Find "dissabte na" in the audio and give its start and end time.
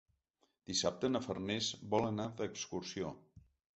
0.69-1.21